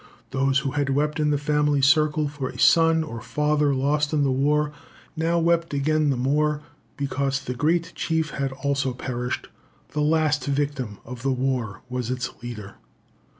Those 0.31 0.57
who 0.57 0.71
had 0.71 0.89
wept 0.89 1.19
in 1.19 1.29
the 1.29 1.37
family 1.37 1.79
circle 1.79 2.27
for 2.27 2.49
a 2.49 2.57
son 2.57 3.03
or 3.03 3.21
father 3.21 3.71
lost 3.75 4.13
in 4.13 4.23
the 4.23 4.31
war, 4.31 4.71
now 5.15 5.37
wept 5.37 5.75
again 5.75 6.09
the 6.09 6.17
more 6.17 6.63
because 6.97 7.41
the 7.43 7.53
great 7.53 7.91
chief 7.93 8.31
had 8.31 8.51
also 8.51 8.93
perished. 8.95 9.47
The 9.89 10.01
last 10.01 10.45
victim 10.47 10.97
of 11.05 11.21
the 11.21 11.31
war 11.31 11.83
was 11.87 12.09
its 12.09 12.31
leader. 12.41 12.77